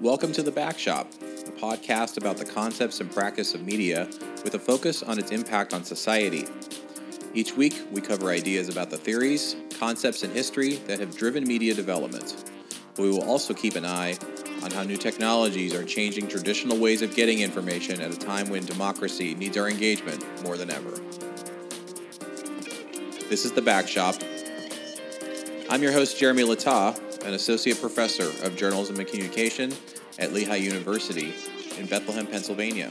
[0.00, 4.08] Welcome to The Back Shop, a podcast about the concepts and practice of media
[4.42, 6.46] with a focus on its impact on society.
[7.34, 11.74] Each week, we cover ideas about the theories, concepts, and history that have driven media
[11.74, 12.50] development.
[12.96, 14.16] We will also keep an eye
[14.62, 18.64] on how new technologies are changing traditional ways of getting information at a time when
[18.64, 20.92] democracy needs our engagement more than ever.
[23.28, 24.14] This is The Back Shop.
[25.68, 29.72] I'm your host, Jeremy Littau, an associate professor of journalism and communication
[30.18, 31.34] at Lehigh University
[31.78, 32.90] in Bethlehem, Pennsylvania.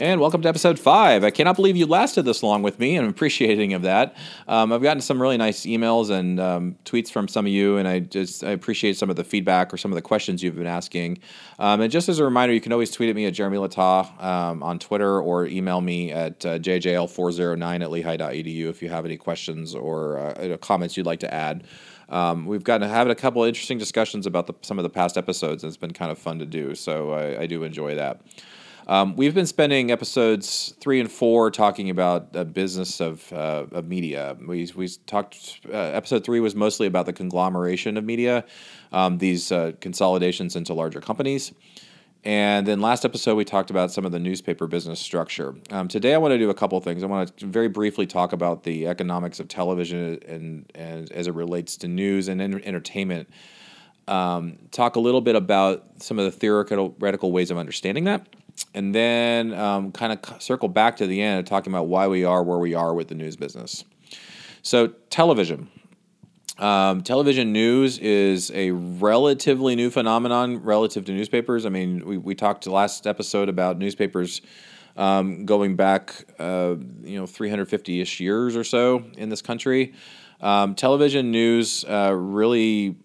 [0.00, 1.22] And welcome to episode five.
[1.22, 4.16] I cannot believe you lasted this long with me, and I'm appreciating of that.
[4.48, 7.86] Um, I've gotten some really nice emails and um, tweets from some of you, and
[7.86, 10.66] I just I appreciate some of the feedback or some of the questions you've been
[10.66, 11.18] asking.
[11.60, 14.20] Um, and just as a reminder, you can always tweet at me at Jeremy Littau
[14.20, 19.16] um, on Twitter or email me at uh, jjl409 at lehigh.edu if you have any
[19.16, 21.62] questions or uh, comments you'd like to add.
[22.08, 25.62] Um, we've gotten having a couple interesting discussions about the, some of the past episodes,
[25.62, 26.74] and it's been kind of fun to do.
[26.74, 28.20] So I, I do enjoy that.
[28.86, 33.86] Um, we've been spending episodes three and four talking about the business of, uh, of
[33.86, 34.36] media.
[34.46, 38.44] We, we talked, uh, episode three was mostly about the conglomeration of media,
[38.92, 41.52] um, these uh, consolidations into larger companies.
[42.24, 45.54] And then last episode, we talked about some of the newspaper business structure.
[45.70, 47.02] Um, today, I want to do a couple things.
[47.02, 51.34] I want to very briefly talk about the economics of television and, and as it
[51.34, 53.28] relates to news and entertainment.
[54.08, 58.26] Um, talk a little bit about some of the theoretical ways of understanding that
[58.74, 62.24] and then um, kind of circle back to the end of talking about why we
[62.24, 63.84] are where we are with the news business.
[64.62, 65.68] So, television.
[66.58, 71.66] Um, television news is a relatively new phenomenon relative to newspapers.
[71.66, 74.40] I mean, we, we talked last episode about newspapers
[74.96, 79.94] um, going back, uh, you know, 350 ish years or so in this country.
[80.40, 82.96] Um, television news uh, really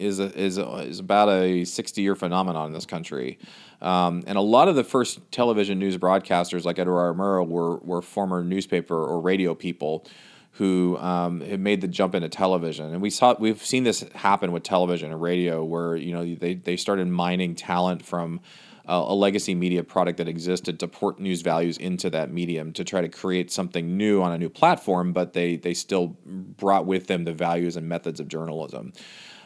[0.00, 3.38] is a, is a, is about a 60 year phenomenon in this country.
[3.80, 7.14] Um, and a lot of the first television news broadcasters, like Edward R.
[7.14, 10.06] Murrow, were, were former newspaper or radio people
[10.52, 12.92] who um, made the jump into television.
[12.92, 16.54] And we saw we've seen this happen with television and radio, where you know they,
[16.54, 18.40] they started mining talent from
[18.88, 22.84] uh, a legacy media product that existed to port news values into that medium to
[22.84, 27.06] try to create something new on a new platform, but they they still brought with
[27.06, 28.92] them the values and methods of journalism.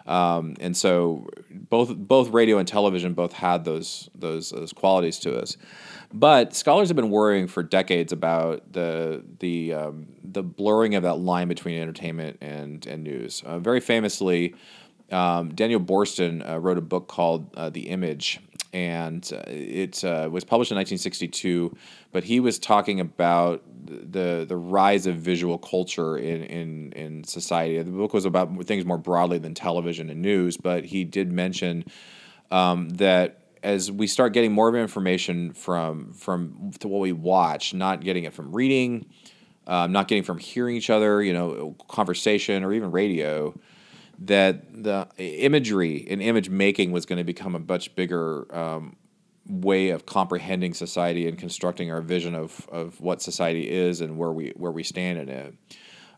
[0.06, 5.36] Um, and so both both radio and television both had those those those qualities to
[5.38, 5.56] us.
[6.12, 11.16] But scholars have been worrying for decades about the the um, the blurring of that
[11.16, 13.42] line between entertainment and and news.
[13.46, 14.54] Uh, very famously,
[15.10, 18.40] um, Daniel Boorstin uh, wrote a book called uh, The Image,
[18.74, 21.74] and uh, it uh, was published in 1962.
[22.10, 27.80] But he was talking about the the rise of visual culture in in in society.
[27.80, 31.84] The book was about things more broadly than television and news, but he did mention
[32.50, 38.02] um, that as we start getting more of information from from what we watch, not
[38.02, 39.06] getting it from reading,
[39.68, 43.54] um, not getting from hearing each other, you know, conversation or even radio
[44.18, 48.96] that the imagery and image making was going to become a much bigger um,
[49.46, 54.32] way of comprehending society and constructing our vision of, of what society is and where
[54.32, 55.54] we where we stand in it.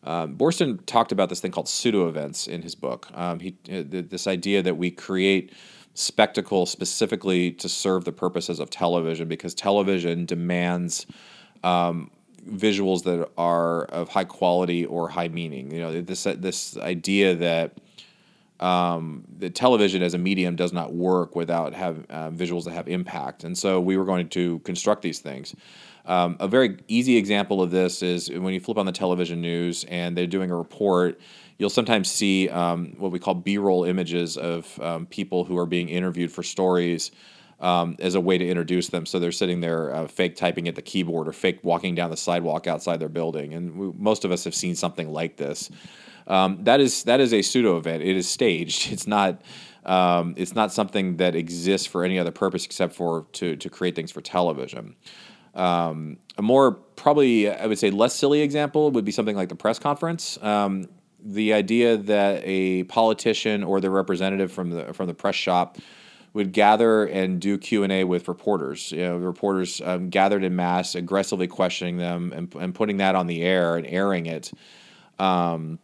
[0.05, 3.09] Um, Boorstin talked about this thing called pseudo events in his book.
[3.15, 5.53] Um, he uh, this idea that we create
[5.95, 11.07] spectacle specifically to serve the purposes of television because television demands
[11.65, 12.11] um,
[12.49, 15.73] visuals that are of high quality or high meaning.
[15.73, 17.79] You know this this idea that
[18.61, 22.89] um, the television as a medium does not work without have uh, visuals that have
[22.89, 23.45] impact.
[23.45, 25.55] And so we were going to construct these things.
[26.07, 29.85] Um, a very easy example of this is when you flip on the television news
[29.85, 31.21] and they're doing a report.
[31.59, 35.89] You'll sometimes see um, what we call B-roll images of um, people who are being
[35.89, 37.11] interviewed for stories.
[37.59, 39.07] Um, as a way to introduce them.
[39.07, 42.17] So they're sitting there uh, fake typing at the keyboard or fake walking down the
[42.19, 43.55] sidewalk outside their building.
[43.55, 45.71] And we, most of us have seen something like this.
[46.27, 48.03] Um, that is that is a pseudo event.
[48.03, 48.93] It is staged.
[48.97, 49.43] It's not.
[49.85, 53.95] Um, it's not something that exists for any other purpose except for to to create
[53.95, 54.97] things for television.
[55.55, 59.55] Um, a more probably I would say less silly example would be something like the
[59.55, 60.39] press conference.
[60.43, 60.89] Um,
[61.25, 65.79] the idea that a politician or the representative from the from the press shop
[66.37, 68.93] would gather and do Q and A with reporters.
[68.93, 73.27] You know, reporters um, gathered in mass, aggressively questioning them and, and putting that on
[73.27, 74.53] the air and airing it.
[75.19, 75.79] Um,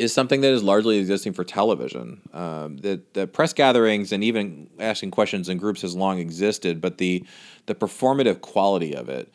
[0.00, 2.22] is something that is largely existing for television.
[2.32, 6.98] Um, the, the press gatherings and even asking questions in groups has long existed, but
[6.98, 7.24] the
[7.66, 9.32] the performative quality of it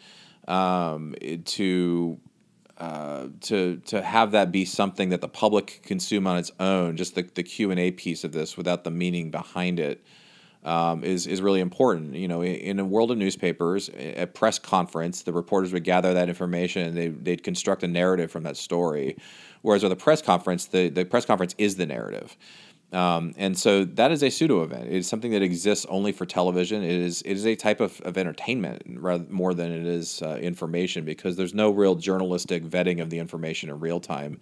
[0.47, 1.15] um,
[1.45, 2.19] to
[2.77, 7.15] uh, to to have that be something that the public consume on its own, just
[7.15, 10.03] the, the Q and A piece of this without the meaning behind it,
[10.65, 12.15] um, is is really important.
[12.15, 16.27] You know, in, a world of newspapers, a press conference, the reporters would gather that
[16.27, 19.15] information and they they'd construct a narrative from that story.
[19.61, 22.35] Whereas with a press conference, the the press conference is the narrative.
[22.91, 24.87] Um, and so that is a pseudo event.
[24.87, 26.83] It is something that exists only for television.
[26.83, 30.37] It is it is a type of, of entertainment rather more than it is uh,
[30.41, 34.39] information because there's no real journalistic vetting of the information in real time.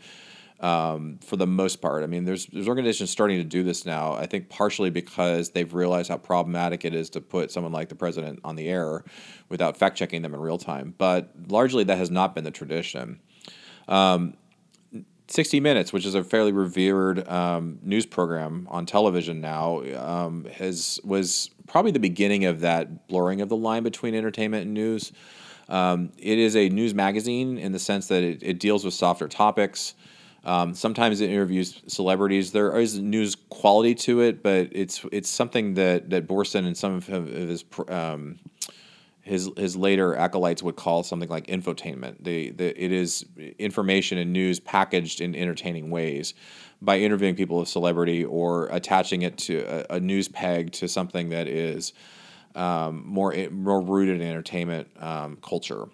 [0.64, 4.14] Um, for the most part, I mean, there's there's organizations starting to do this now.
[4.14, 7.96] I think partially because they've realized how problematic it is to put someone like the
[7.96, 9.04] president on the air
[9.50, 10.96] without fact checking them in real time.
[10.98, 13.20] But largely, that has not been the tradition.
[13.90, 14.36] Um,
[15.28, 20.98] 60 Minutes, which is a fairly revered um, news program on television now, um, has
[21.04, 25.12] was probably the beginning of that blurring of the line between entertainment and news.
[25.68, 29.28] Um, it is a news magazine in the sense that it, it deals with softer
[29.28, 29.96] topics.
[30.46, 32.52] Um, sometimes it interviews celebrities.
[32.52, 36.96] There is news quality to it, but it's it's something that that Boorstin and some
[36.96, 38.40] of his um,
[39.22, 42.24] his his later acolytes would call something like infotainment.
[42.24, 43.26] The, the it is
[43.58, 46.34] information and news packaged in entertaining ways
[46.82, 51.30] by interviewing people of celebrity or attaching it to a, a news peg to something
[51.30, 51.94] that is
[52.56, 55.86] um, more more rooted in entertainment um, culture.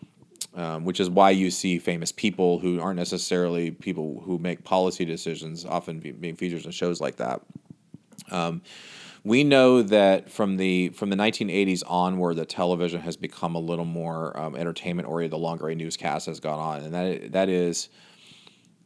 [0.55, 5.05] Um, which is why you see famous people who aren't necessarily people who make policy
[5.05, 7.41] decisions often be, being featured in shows like that.
[8.31, 8.63] Um,
[9.23, 13.85] we know that from the from the 1980s onward, that television has become a little
[13.85, 17.89] more um, entertainment oriented the longer a newscast has gone on, and that that is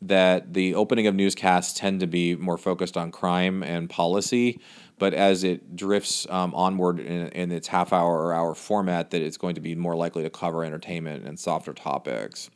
[0.07, 4.59] that the opening of newscasts tend to be more focused on crime and policy,
[4.99, 9.21] but as it drifts um, onward in, in, its half hour or hour format, that
[9.21, 12.49] it's going to be more likely to cover entertainment and softer topics.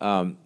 [0.00, 0.38] Um,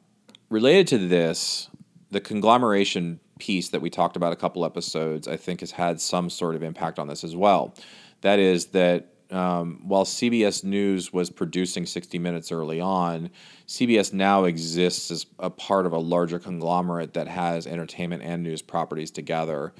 [0.48, 1.68] related to this,
[2.10, 6.30] the conglomeration piece that we talked about a couple episodes, I think has had some
[6.30, 7.74] sort of impact on this as well.
[8.22, 13.30] That is that um, while CBS News was producing 60 Minutes early on,
[13.66, 18.62] CBS now exists as a part of a larger conglomerate that has entertainment and news
[18.62, 19.74] properties together.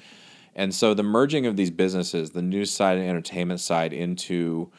[0.55, 4.71] And so the merging of these businesses, the news side and entertainment side, into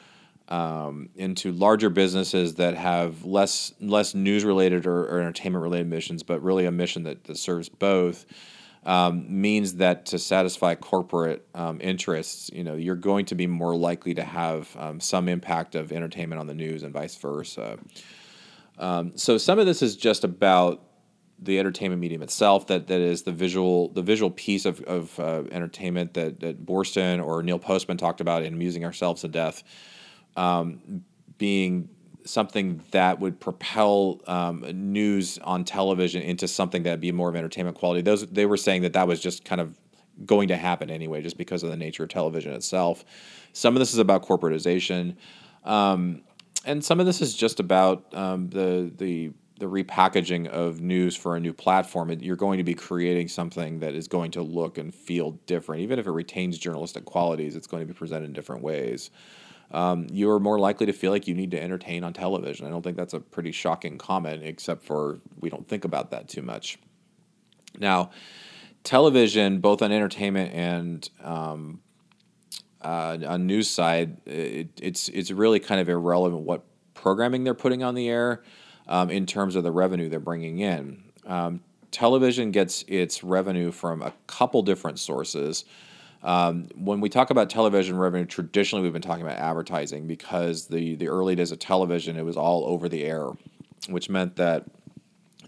[0.48, 6.22] um, into larger businesses that have less less news related or, or entertainment related missions,
[6.24, 8.26] but really a mission that, that serves both
[8.84, 13.76] um, means that to satisfy corporate um, interests, you know, you're going to be more
[13.76, 17.78] likely to have um, some impact of entertainment on the news and vice versa.
[18.78, 20.82] Um, so some of this is just about
[21.42, 22.66] the entertainment medium itself.
[22.68, 27.24] That that is the visual the visual piece of, of uh, entertainment that that Boorstin
[27.24, 29.62] or Neil Postman talked about in Amusing Ourselves to Death,
[30.36, 31.04] um,
[31.36, 31.90] being
[32.24, 37.76] something that would propel um, news on television into something that'd be more of entertainment
[37.76, 38.02] quality.
[38.02, 39.78] Those they were saying that that was just kind of
[40.24, 43.04] going to happen anyway, just because of the nature of television itself.
[43.52, 45.16] Some of this is about corporatization,
[45.64, 46.22] um,
[46.64, 51.36] and some of this is just about um, the the the repackaging of news for
[51.36, 52.10] a new platform.
[52.10, 55.98] You're going to be creating something that is going to look and feel different, even
[55.98, 57.56] if it retains journalistic qualities.
[57.56, 59.10] It's going to be presented in different ways
[59.70, 62.66] um, you're more likely to feel like you need to entertain on television.
[62.66, 66.28] I don't think that's a pretty shocking comment, except for we don't think about that
[66.28, 66.78] too much.
[67.78, 68.10] Now,
[68.82, 71.80] television, both on entertainment and um,
[72.80, 76.64] uh, on news side, it, it's it's really kind of irrelevant what
[76.94, 78.42] programming they're putting on the air
[78.88, 81.04] um, in terms of the revenue they're bringing in.
[81.26, 85.64] Um, television gets its revenue from a couple different sources.
[86.22, 90.94] Um, when we talk about television revenue, traditionally we've been talking about advertising because the
[90.96, 93.28] the early days of television it was all over the air,
[93.88, 94.64] which meant that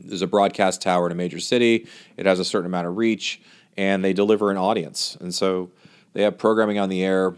[0.00, 1.86] there's a broadcast tower in a major city,
[2.16, 3.42] it has a certain amount of reach,
[3.76, 5.70] and they deliver an audience, and so
[6.14, 7.34] they have programming on the air,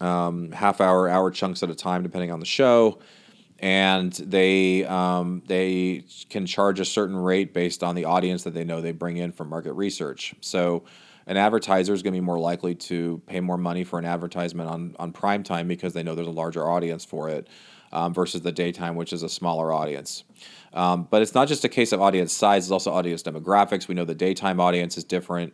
[0.00, 2.98] um, half hour, hour chunks at a time, depending on the show.
[3.58, 8.64] And they um, they can charge a certain rate based on the audience that they
[8.64, 10.34] know they bring in from market research.
[10.40, 10.82] So
[11.26, 14.68] an advertiser is going to be more likely to pay more money for an advertisement
[14.68, 17.48] on, on prime time because they know there's a larger audience for it
[17.92, 20.24] um, versus the daytime, which is a smaller audience.
[20.72, 23.88] Um, but it's not just a case of audience size, it's also audience demographics.
[23.88, 25.52] We know the daytime audience is different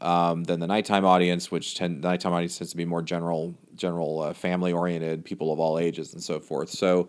[0.00, 3.54] um, than the nighttime audience, which tend, the nighttime audience tends to be more general,
[3.76, 6.70] general uh, family oriented, people of all ages, and so forth.
[6.70, 7.08] So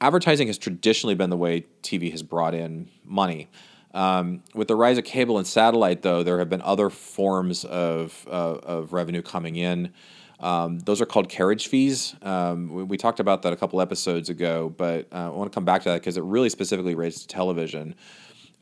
[0.00, 3.48] advertising has traditionally been the way TV has brought in money.
[3.94, 8.26] Um, with the rise of cable and satellite, though, there have been other forms of,
[8.30, 8.30] uh,
[8.62, 9.92] of revenue coming in.
[10.40, 12.16] Um, those are called carriage fees.
[12.22, 15.54] Um, we, we, talked about that a couple episodes ago, but uh, I want to
[15.54, 17.94] come back to that because it really specifically relates to television.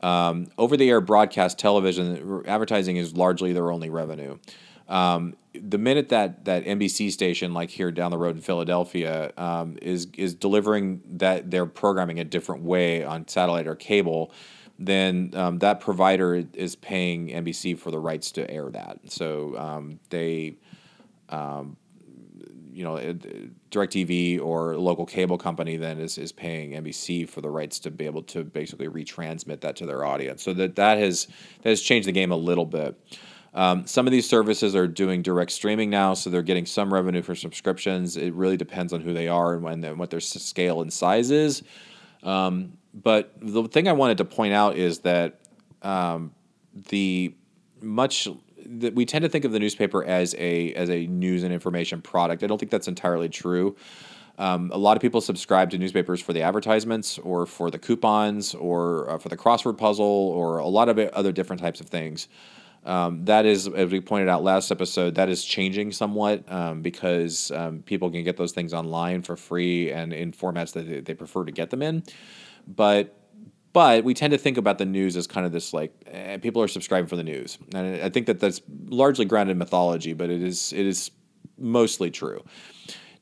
[0.01, 4.37] Um, over the air broadcast television, advertising is largely their only revenue.
[4.87, 9.77] Um, the minute that that NBC station, like here down the road in Philadelphia, um,
[9.81, 14.31] is is delivering that their programming a different way on satellite or cable,
[14.85, 18.99] then um, that provider is paying NBC for the rights to air that.
[19.11, 20.57] So um, they,
[21.29, 21.77] um,
[22.71, 22.95] you know,
[23.69, 28.05] DirecTV or local cable company then is, is paying NBC for the rights to be
[28.05, 30.41] able to basically retransmit that to their audience.
[30.41, 31.27] So that that has
[31.61, 32.97] that has changed the game a little bit.
[33.53, 37.21] Um, some of these services are doing direct streaming now, so they're getting some revenue
[37.21, 38.15] for subscriptions.
[38.15, 41.31] It really depends on who they are and, when, and what their scale and size
[41.31, 41.61] is.
[42.23, 45.39] Um, but the thing I wanted to point out is that
[45.81, 46.33] um,
[46.89, 47.33] the
[47.81, 48.27] much
[48.65, 52.01] that we tend to think of the newspaper as a as a news and information
[52.01, 52.43] product.
[52.43, 53.75] I don't think that's entirely true.
[54.37, 58.55] Um, a lot of people subscribe to newspapers for the advertisements or for the coupons
[58.55, 62.27] or uh, for the crossword puzzle or a lot of other different types of things.
[62.83, 67.51] Um, that is, as we pointed out last episode, that is changing somewhat um, because
[67.51, 71.13] um, people can get those things online for free and in formats that they, they
[71.13, 72.01] prefer to get them in
[72.67, 73.17] but
[73.73, 76.61] but we tend to think about the news as kind of this like eh, people
[76.61, 80.29] are subscribing for the news, and I think that that's largely grounded in mythology, but
[80.29, 81.11] it is it is
[81.57, 82.43] mostly true.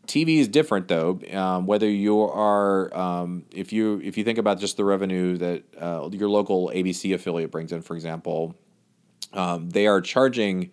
[0.08, 1.19] TV is different though.
[1.31, 5.63] Um, whether you are, um, if you if you think about just the revenue that
[5.79, 8.55] uh, your local ABC affiliate brings in, for example,
[9.34, 10.72] um, they are charging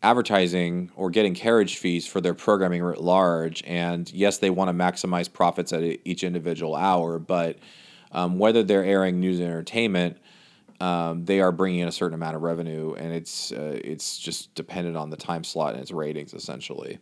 [0.00, 3.64] advertising or getting carriage fees for their programming at large.
[3.66, 7.58] And yes, they want to maximize profits at each individual hour, but
[8.12, 10.18] um, whether they're airing news and entertainment,
[10.80, 14.54] um, they are bringing in a certain amount of revenue, and it's uh, it's just
[14.54, 16.98] dependent on the time slot and its ratings essentially.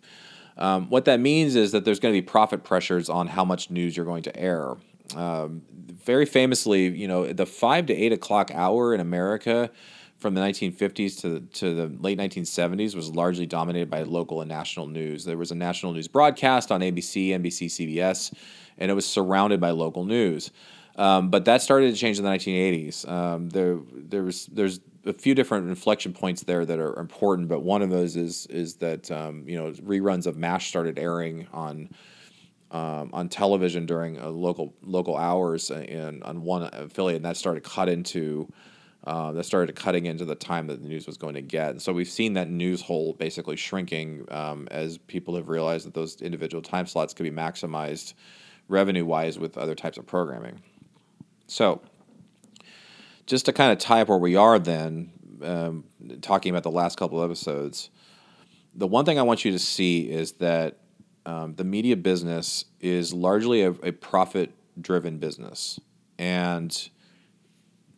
[0.58, 3.70] Um, what that means is that there's going to be profit pressures on how much
[3.70, 4.74] news you're going to air.
[5.14, 9.70] Um, very famously, you know, the five to eight o'clock hour in America
[10.18, 14.48] from the 1950s to the, to the late 1970s was largely dominated by local and
[14.48, 15.24] national news.
[15.24, 18.32] There was a national news broadcast on ABC, NBC, CBS,
[18.78, 20.50] and it was surrounded by local news.
[20.96, 23.08] Um, but that started to change in the 1980s.
[23.08, 27.60] Um, there, there was, there's a few different inflection points there that are important, but
[27.60, 31.90] one of those is is that um, you know reruns of MASH started airing on
[32.72, 37.88] um, on television during local local hours in on one affiliate, and that started cut
[37.88, 38.52] into
[39.06, 41.70] uh, that started cutting into the time that the news was going to get.
[41.70, 45.94] And so we've seen that news hole basically shrinking um, as people have realized that
[45.94, 48.14] those individual time slots could be maximized
[48.68, 50.60] revenue wise with other types of programming.
[51.46, 51.80] So,
[53.26, 55.12] just to kind of tie up where we are, then
[55.42, 55.84] um,
[56.22, 57.90] talking about the last couple of episodes,
[58.74, 60.78] the one thing I want you to see is that
[61.24, 65.80] um, the media business is largely a, a profit-driven business,
[66.18, 66.88] and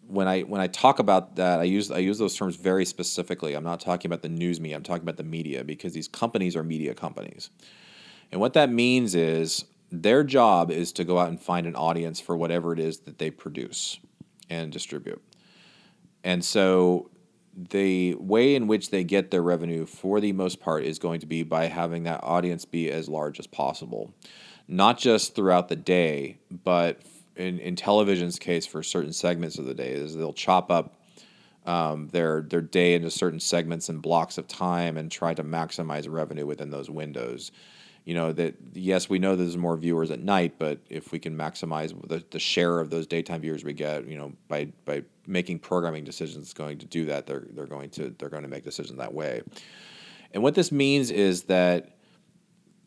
[0.07, 3.55] when I when I talk about that, I use I use those terms very specifically.
[3.55, 4.77] I'm not talking about the news media.
[4.77, 7.51] I'm talking about the media because these companies are media companies,
[8.33, 12.21] and what that means is their job is to go out and find an audience
[12.21, 13.99] for whatever it is that they produce
[14.51, 15.23] and distribute.
[16.25, 17.11] And so
[17.71, 21.27] the way in which they get their revenue for the most part is going to
[21.27, 24.15] be by having that audience be as large as possible.
[24.69, 27.01] Not just throughout the day, but
[27.37, 30.95] in, in television's case for certain segments of the day is they'll chop up
[31.67, 36.11] um, their their day into certain segments and blocks of time and try to maximize
[36.11, 37.51] revenue within those windows
[38.09, 41.37] you know that yes we know there's more viewers at night but if we can
[41.37, 45.59] maximize the, the share of those daytime viewers we get you know by by making
[45.59, 48.99] programming decisions going to do that they're they're going to they're going to make decisions
[48.99, 49.43] that way.
[50.33, 51.99] And what this means is that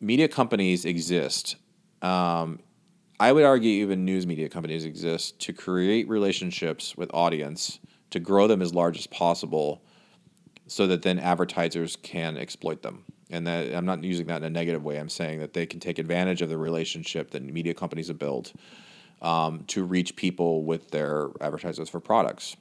[0.00, 1.54] media companies exist.
[2.02, 2.58] Um,
[3.20, 7.78] i would argue even news media companies exist to create relationships with audience
[8.10, 9.84] to grow them as large as possible
[10.66, 14.50] so that then advertisers can exploit them and that I'm not using that in a
[14.50, 14.98] negative way.
[14.98, 18.52] I'm saying that they can take advantage of the relationship that media companies have built
[19.22, 22.56] um, to reach people with their advertisements for products.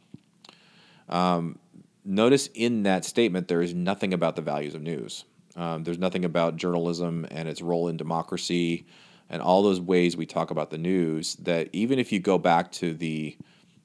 [1.09, 1.59] Um,
[2.05, 5.25] notice in that statement there is nothing about the values of news.
[5.55, 8.85] Um, there's nothing about journalism and its role in democracy
[9.29, 12.71] and all those ways we talk about the news that even if you go back
[12.73, 13.37] to the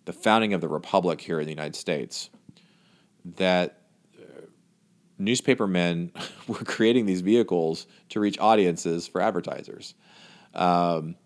[0.05, 2.31] the founding of the republic here in the United States,
[3.25, 3.86] that
[5.19, 6.13] newspapermen
[6.49, 9.95] were creating these vehicles to reach audiences for advertisers.
[10.55, 11.17] Um,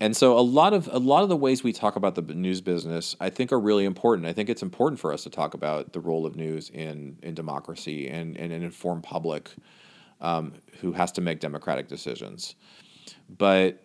[0.00, 2.60] and so a lot of a lot of the ways we talk about the news
[2.60, 4.28] business, I think, are really important.
[4.28, 7.34] I think it's important for us to talk about the role of news in in
[7.34, 9.50] democracy and and an informed public.
[10.20, 12.54] um, who has to make democratic decisions.
[13.28, 13.82] But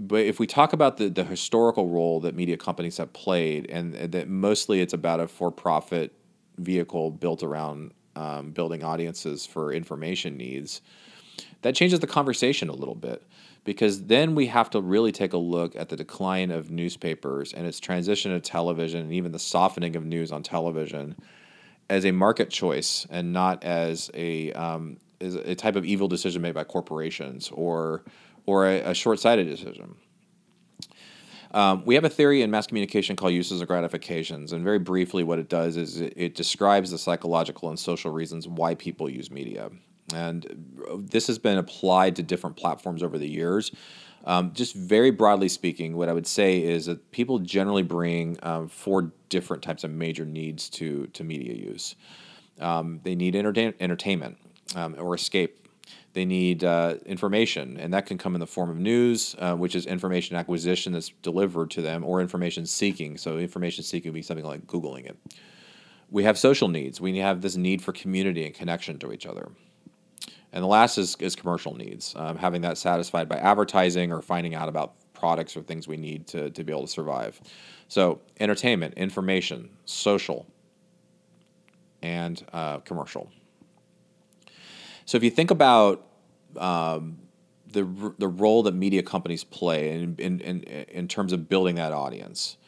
[0.00, 3.94] but if we talk about the, the historical role that media companies have played, and,
[3.96, 6.12] and that mostly it's about a for profit
[6.56, 10.80] vehicle built around um, building audiences for information needs,
[11.62, 13.22] that changes the conversation a little bit
[13.64, 17.66] because then we have to really take a look at the decline of newspapers and
[17.66, 21.14] its transition to television and even the softening of news on television
[21.90, 26.54] as a market choice and not as a um, a type of evil decision made
[26.54, 28.04] by corporations or
[28.46, 29.94] or a, a short-sighted decision.
[31.52, 35.24] Um, we have a theory in mass communication called uses and gratifications, and very briefly,
[35.24, 39.30] what it does is it, it describes the psychological and social reasons why people use
[39.30, 39.70] media.
[40.14, 43.70] And this has been applied to different platforms over the years.
[44.24, 48.68] Um, just very broadly speaking, what I would say is that people generally bring um,
[48.68, 51.94] four different types of major needs to, to media use.
[52.60, 54.38] Um, they need entertain- entertainment
[54.74, 55.67] um, or escape.
[56.14, 59.74] They need uh, information, and that can come in the form of news, uh, which
[59.74, 63.18] is information acquisition that's delivered to them, or information seeking.
[63.18, 65.16] So, information seeking would be something like Googling it.
[66.10, 67.00] We have social needs.
[67.00, 69.50] We have this need for community and connection to each other.
[70.52, 74.54] And the last is, is commercial needs, um, having that satisfied by advertising or finding
[74.54, 77.40] out about products or things we need to, to be able to survive.
[77.88, 80.46] So, entertainment, information, social,
[82.02, 83.30] and uh, commercial.
[85.08, 86.04] So, if you think about
[86.58, 87.16] um,
[87.72, 91.92] the, the role that media companies play in, in, in, in terms of building that
[91.92, 92.58] audience,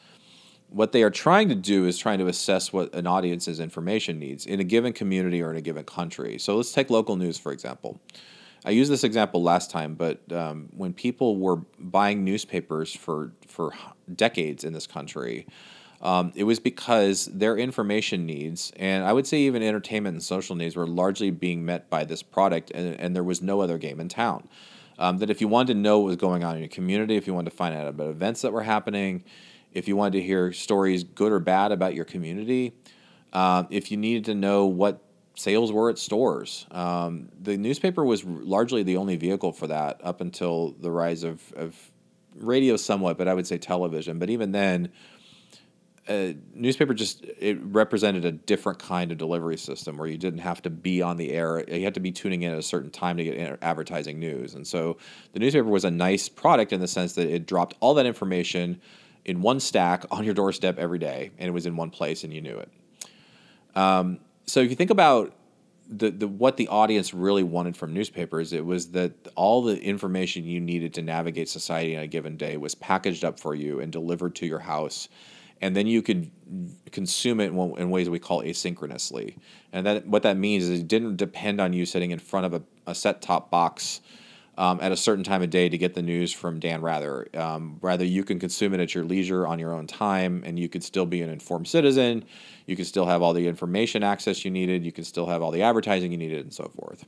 [0.71, 4.47] what they are trying to do is trying to assess what an audience's information needs
[4.47, 6.39] in a given community or in a given country.
[6.39, 8.01] So let's take local news, for example.
[8.65, 13.75] I used this example last time, but um, when people were buying newspapers for, for
[14.17, 15.47] decades in this country,
[16.02, 20.57] um, it was because their information needs, and I would say even entertainment and social
[20.57, 24.00] needs, were largely being met by this product, and, and there was no other game
[24.00, 24.49] in town.
[24.99, 27.26] Um, that if you wanted to know what was going on in your community, if
[27.26, 29.25] you wanted to find out about events that were happening,
[29.73, 32.73] if you wanted to hear stories, good or bad, about your community,
[33.33, 35.02] uh, if you needed to know what
[35.37, 36.66] sales were at stores.
[36.71, 41.41] Um, the newspaper was largely the only vehicle for that up until the rise of,
[41.54, 41.75] of
[42.34, 44.19] radio, somewhat, but I would say television.
[44.19, 44.91] But even then,
[46.55, 50.69] newspaper just it represented a different kind of delivery system where you didn't have to
[50.69, 53.23] be on the air you had to be tuning in at a certain time to
[53.23, 54.97] get advertising news and so
[55.35, 58.81] the newspaper was a nice product in the sense that it dropped all that information
[59.25, 62.33] in one stack on your doorstep every day, and it was in one place, and
[62.33, 62.71] you knew it.
[63.75, 65.33] Um, so if you think about
[65.89, 70.45] the, the what the audience really wanted from newspapers, it was that all the information
[70.45, 73.93] you needed to navigate society on a given day was packaged up for you and
[73.93, 75.09] delivered to your house,
[75.61, 76.31] and then you could
[76.91, 79.37] consume it in, ways we call asynchronously.
[79.73, 82.55] And that what that means is it didn't depend on you sitting in front of
[82.55, 84.01] a, a set top box
[84.59, 87.27] um, at a certain time of day to get the news from Dan Rather.
[87.35, 90.69] Um, rather, you can consume it at your leisure on your own time, and you
[90.69, 92.25] could still be an informed citizen.
[92.67, 94.85] You can still have all the information access you needed.
[94.85, 97.07] You can still have all the advertising you needed, and so forth.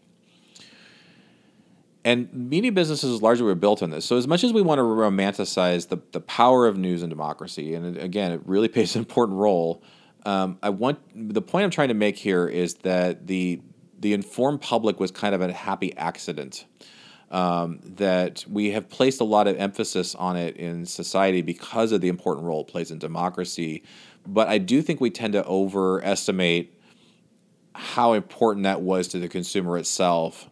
[2.04, 4.04] And media businesses largely were built on this.
[4.04, 7.74] So, as much as we want to romanticize the, the power of news and democracy,
[7.74, 9.82] and again, it really plays an important role.
[10.24, 13.60] Um, I want the point I'm trying to make here is that the
[13.98, 16.64] the informed public was kind of a happy accident
[17.32, 22.00] um, that we have placed a lot of emphasis on it in society because of
[22.00, 23.82] the important role it plays in democracy.
[24.26, 26.78] But I do think we tend to overestimate
[27.74, 30.50] how important that was to the consumer itself.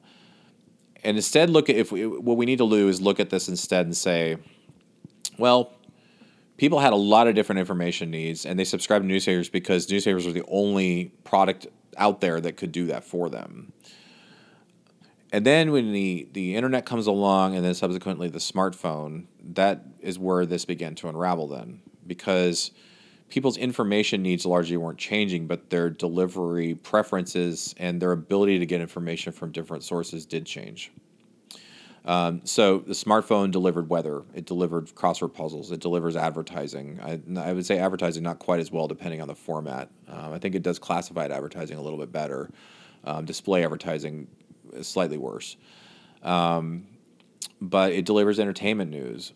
[1.05, 3.49] And instead, look at if we, what we need to do is look at this
[3.49, 4.37] instead and say,
[5.39, 5.73] well,
[6.57, 10.27] people had a lot of different information needs, and they subscribed to newspapers because newspapers
[10.27, 13.73] were the only product out there that could do that for them
[15.33, 20.19] and then when the, the internet comes along and then subsequently the smartphone, that is
[20.19, 21.83] where this began to unravel then.
[22.07, 22.73] Because
[23.31, 28.81] people's information needs largely weren't changing, but their delivery preferences and their ability to get
[28.81, 30.93] information from different sources did change.
[32.05, 36.99] Um, so the smartphone delivered weather, it delivered crossword puzzles, it delivers advertising.
[37.03, 39.91] I, I would say advertising not quite as well, depending on the format.
[40.09, 42.51] Um, I think it does classified advertising a little bit better.
[43.05, 44.29] Um, display advertising
[44.83, 45.57] slightly worse.
[46.23, 46.87] Um,
[47.61, 49.33] but it delivers entertainment news.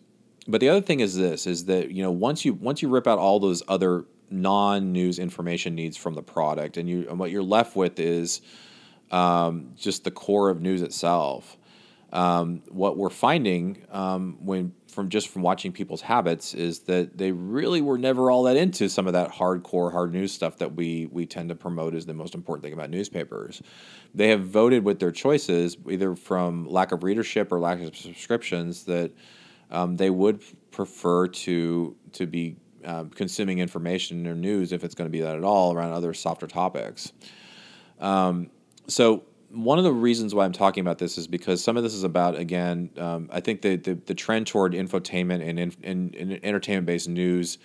[0.47, 3.07] But the other thing is this: is that you know once you once you rip
[3.07, 7.43] out all those other non-news information needs from the product, and you and what you're
[7.43, 8.41] left with is
[9.11, 11.57] um, just the core of news itself.
[12.15, 17.33] um, what we're finding um, when from just from watching people's habits is that they
[17.33, 21.07] really were never all that into some of that hardcore hard news stuff that we
[21.11, 23.61] we tend to promote as the most important thing about newspapers.
[24.13, 28.85] They have voted with their choices, either from lack of readership or lack of subscriptions,
[28.85, 29.11] that
[29.71, 35.07] um, they would prefer to to be uh, consuming information or news if it's going
[35.07, 37.13] to be that at all around other softer topics.
[37.99, 38.51] Um,
[38.87, 41.93] so one of the reasons why I'm talking about this is because some of this
[41.93, 42.89] is about again.
[42.97, 47.57] Um, I think the, the, the trend toward infotainment and, in, and, entertainment based news,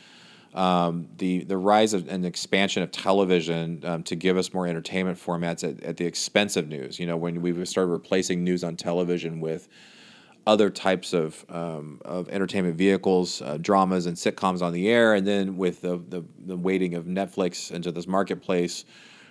[0.54, 5.18] um, the the rise of, and expansion of television um, to give us more entertainment
[5.18, 6.98] formats at, at the expense of news.
[6.98, 9.68] You know, when we started replacing news on television with
[10.50, 15.24] other types of um, of entertainment vehicles, uh, dramas and sitcoms on the air, and
[15.24, 16.54] then with the, the the
[16.96, 18.84] of Netflix into this marketplace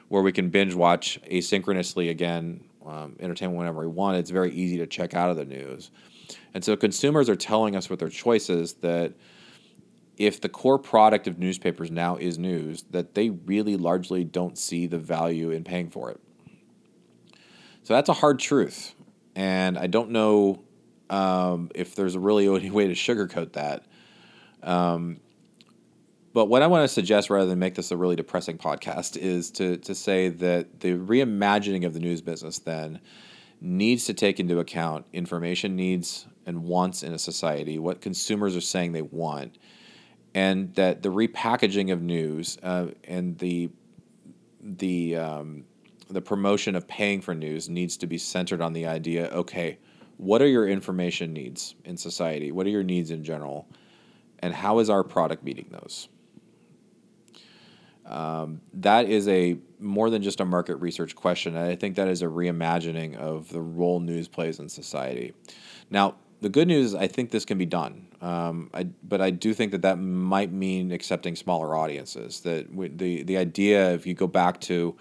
[0.08, 4.16] where we can binge watch asynchronously again, um, entertainment whenever we want.
[4.18, 5.92] It's very easy to check out of the news.
[6.54, 9.14] And so consumers are telling us with their choices that
[10.16, 14.88] if the core product of newspapers now is news, that they really largely don't see
[14.88, 16.20] the value in paying for it.
[17.84, 18.96] So that's a hard truth.
[19.36, 20.64] And I don't know
[21.10, 23.86] um, if there's really any way to sugarcoat that.
[24.63, 25.19] Um,
[26.34, 29.52] but what I want to suggest, rather than make this a really depressing podcast, is
[29.52, 33.00] to to say that the reimagining of the news business then
[33.62, 38.62] needs to take into account information needs and wants in a society, what consumers are
[38.62, 39.58] saying they want,
[40.34, 43.69] and that the repackaging of news uh, and the
[44.62, 45.65] the um,
[46.10, 49.78] the promotion of paying for news needs to be centered on the idea okay
[50.20, 53.68] what are your information needs in society what are your needs in general
[54.40, 56.10] and how is our product meeting those
[58.06, 61.56] um, that is a more than just a market research question.
[61.56, 65.34] I think that is a reimagining of the role news plays in society.
[65.92, 69.30] Now, the good news is I think this can be done, um, I, but I
[69.30, 72.42] do think that that might mean accepting smaller audiences.
[72.42, 74.96] That the the idea, if you go back to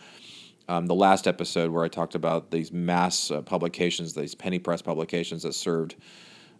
[0.69, 4.83] um, the last episode where I talked about these mass uh, publications, these penny press
[4.83, 5.97] publications that served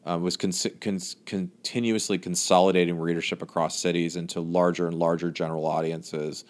[0.09, 6.45] uh, was con- con- continuously consolidating readership across cities into larger and larger general audiences.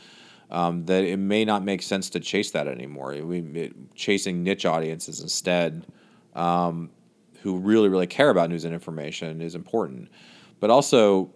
[0.50, 3.14] Um, that it may not make sense to chase that anymore.
[3.22, 5.86] We it, chasing niche audiences instead,
[6.34, 6.88] um,
[7.42, 10.08] who really really care about news and information is important,
[10.58, 11.30] but also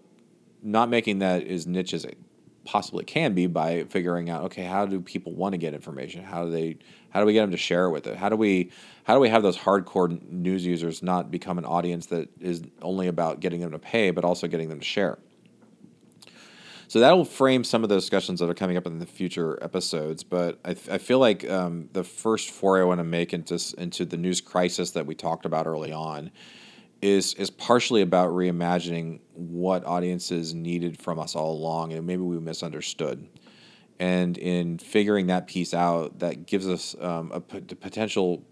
[0.63, 2.17] not making that as niche as it
[2.65, 6.23] possibly can be by figuring out okay how do people want to get information?
[6.23, 6.79] How do they
[7.11, 8.17] how do we get them to share with it?
[8.17, 8.71] How do we
[9.05, 13.09] how do we have those hardcore news users not become an audience that is only
[13.09, 15.19] about getting them to pay but also getting them to share?
[16.89, 19.59] So that will frame some of the discussions that are coming up in the future
[19.63, 23.59] episodes but i, I feel like um, the first foray i want to make into,
[23.79, 26.31] into the news crisis that we talked about early on
[27.03, 32.39] is is partially about reimagining what audiences needed from us all along, and maybe we
[32.39, 33.29] misunderstood.
[33.99, 37.31] And in figuring that piece out, that gives us um,
[37.81, 38.45] potential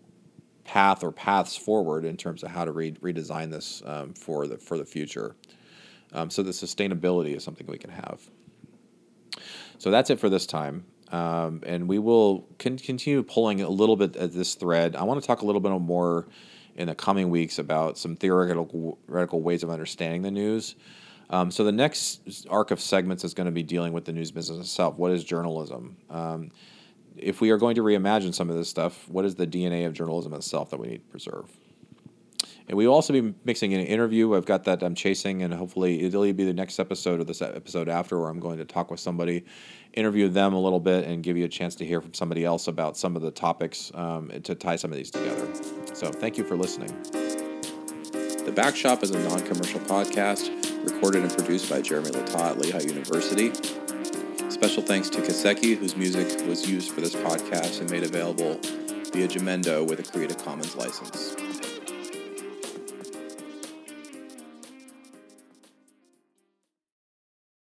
[0.65, 4.59] path or paths forward in terms of how to re- redesign this um, for the
[4.59, 5.37] for the future.
[6.13, 8.21] Um, so the sustainability is something we can have.
[9.79, 10.85] So that's it for this time.
[11.13, 14.95] Um, and we will con- continue pulling a little bit at this thread.
[14.95, 16.29] I want to talk a little bit more
[16.77, 20.77] in the coming weeks about some theoretical, theoretical ways of understanding the news.
[21.31, 24.31] Um, so the next arc of segments is going to be dealing with the news
[24.31, 24.99] business itself.
[24.99, 25.97] What is journalism?
[26.11, 26.51] Um,
[27.17, 29.93] if we are going to reimagine some of this stuff, what is the DNA of
[29.93, 31.47] journalism itself that we need to preserve?
[32.69, 34.35] And we will also be mixing in an interview.
[34.35, 37.89] I've got that I'm chasing, and hopefully it'll be the next episode or this episode
[37.89, 39.45] after, where I'm going to talk with somebody,
[39.93, 42.69] interview them a little bit, and give you a chance to hear from somebody else
[42.69, 45.49] about some of the topics um, to tie some of these together.
[46.01, 46.89] So thank you for listening.
[47.13, 50.49] The Backshop is a non commercial podcast
[50.83, 53.53] recorded and produced by Jeremy Littau at Lehigh University.
[54.49, 58.55] Special thanks to Kaseki, whose music was used for this podcast and made available
[59.13, 61.37] via Jamendo with a Creative Commons license.